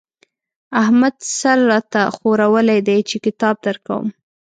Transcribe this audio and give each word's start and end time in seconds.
احمد 0.83 1.15
سر 1.37 1.59
را 1.69 1.79
ته 1.91 2.01
ښورولی 2.15 2.79
دی 2.87 2.99
چې 3.09 3.17
کتاب 3.25 3.55
درکوم. 3.65 4.05